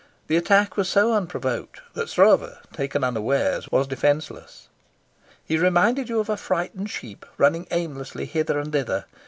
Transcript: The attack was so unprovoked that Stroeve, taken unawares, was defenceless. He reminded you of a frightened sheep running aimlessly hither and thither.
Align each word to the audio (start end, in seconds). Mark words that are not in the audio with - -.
The 0.25 0.35
attack 0.35 0.77
was 0.77 0.89
so 0.89 1.13
unprovoked 1.13 1.81
that 1.93 2.09
Stroeve, 2.09 2.57
taken 2.73 3.03
unawares, 3.03 3.69
was 3.71 3.85
defenceless. 3.85 4.67
He 5.45 5.59
reminded 5.59 6.09
you 6.09 6.19
of 6.19 6.27
a 6.27 6.37
frightened 6.37 6.89
sheep 6.89 7.23
running 7.37 7.67
aimlessly 7.69 8.25
hither 8.25 8.57
and 8.57 8.71
thither. 8.73 9.05